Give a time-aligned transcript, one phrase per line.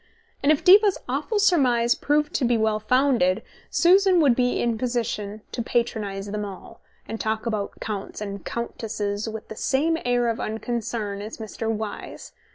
[0.41, 4.75] And if Diva's awful surmise proved to be well founded, Susan would be in a
[4.75, 10.27] position to patronize them all, and talk about counts and countesses with the same air
[10.29, 11.69] of unconcern as Mr.
[11.71, 12.31] Wyse.